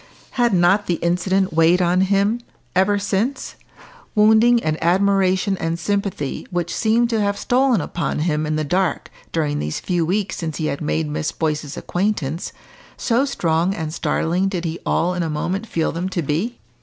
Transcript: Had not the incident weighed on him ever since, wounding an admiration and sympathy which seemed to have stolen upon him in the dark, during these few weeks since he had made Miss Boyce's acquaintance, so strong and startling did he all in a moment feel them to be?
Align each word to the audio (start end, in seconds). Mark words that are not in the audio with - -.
Had 0.31 0.51
not 0.51 0.87
the 0.87 0.95
incident 0.95 1.53
weighed 1.53 1.79
on 1.79 2.01
him 2.01 2.39
ever 2.75 2.97
since, 2.97 3.53
wounding 4.15 4.59
an 4.63 4.79
admiration 4.81 5.55
and 5.59 5.77
sympathy 5.77 6.47
which 6.49 6.73
seemed 6.75 7.07
to 7.11 7.21
have 7.21 7.37
stolen 7.37 7.81
upon 7.81 8.17
him 8.17 8.47
in 8.47 8.55
the 8.55 8.63
dark, 8.63 9.11
during 9.31 9.59
these 9.59 9.79
few 9.79 10.03
weeks 10.03 10.37
since 10.37 10.57
he 10.57 10.65
had 10.65 10.81
made 10.81 11.07
Miss 11.07 11.31
Boyce's 11.31 11.77
acquaintance, 11.77 12.51
so 12.97 13.25
strong 13.25 13.75
and 13.75 13.93
startling 13.93 14.47
did 14.49 14.65
he 14.65 14.79
all 14.87 15.13
in 15.13 15.21
a 15.21 15.29
moment 15.29 15.67
feel 15.67 15.91
them 15.91 16.09
to 16.09 16.23
be? 16.23 16.57